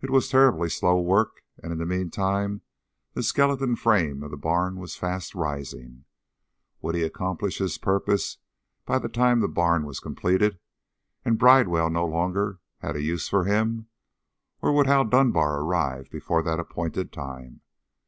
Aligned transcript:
It 0.00 0.10
was 0.10 0.28
terribly 0.28 0.68
slow 0.68 1.00
work, 1.00 1.44
and 1.62 1.70
in 1.70 1.78
the 1.78 1.86
meantime 1.86 2.62
the 3.12 3.22
skeleton 3.22 3.76
frame 3.76 4.24
of 4.24 4.32
the 4.32 4.36
barn 4.36 4.74
was 4.80 4.96
fast 4.96 5.36
rising. 5.36 6.04
Would 6.82 6.96
he 6.96 7.04
accomplish 7.04 7.58
his 7.58 7.78
purpose 7.78 8.38
by 8.86 8.98
the 8.98 9.08
time 9.08 9.38
the 9.38 9.46
barn 9.46 9.86
was 9.86 10.00
completed 10.00 10.58
and 11.24 11.38
Bridewell 11.38 11.90
no 11.90 12.06
longer 12.06 12.58
had 12.78 12.96
a 12.96 13.02
use 13.02 13.28
for 13.28 13.44
him? 13.44 13.86
Or 14.62 14.72
would 14.72 14.88
Hal 14.88 15.04
Dunbar 15.04 15.60
arrive 15.60 16.10
before 16.10 16.42
that 16.42 16.58
appointed 16.58 17.12
time? 17.12 17.60